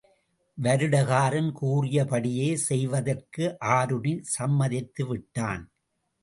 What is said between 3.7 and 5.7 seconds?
Aruni சம்மதித்துவிட்டான்.